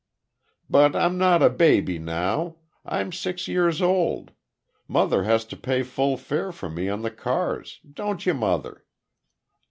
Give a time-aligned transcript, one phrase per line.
[0.67, 2.55] "But I'm not a baby, now.
[2.83, 4.31] I'm six years old.
[4.87, 7.79] Mother has to pay full fare for me on the cars.
[7.93, 8.83] Don't you, mother?"